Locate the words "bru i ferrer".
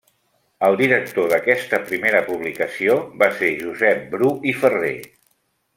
4.17-4.97